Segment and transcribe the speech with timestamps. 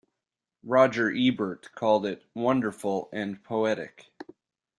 [0.63, 4.07] Roger Ebert called it "wonderful" and "poetic".